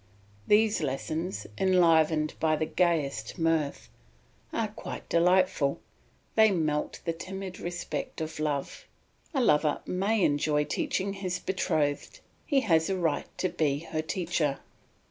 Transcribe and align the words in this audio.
These 0.47 0.81
lessons, 0.81 1.45
enlivened 1.59 2.33
by 2.39 2.55
the 2.55 2.65
gayest 2.65 3.37
mirth, 3.37 3.87
are 4.51 4.69
quite 4.69 5.07
delightful, 5.09 5.79
they 6.33 6.49
melt 6.49 7.01
the 7.05 7.13
timid 7.13 7.59
respect 7.59 8.19
of 8.19 8.39
love; 8.39 8.87
a 9.31 9.41
lover 9.41 9.79
may 9.85 10.23
enjoy 10.23 10.63
teaching 10.63 11.13
his 11.13 11.37
betrothed 11.37 12.19
he 12.47 12.61
has 12.61 12.89
a 12.89 12.97
right 12.97 13.27
to 13.37 13.47
be 13.49 13.77
her 13.91 14.01
teacher. 14.01 14.57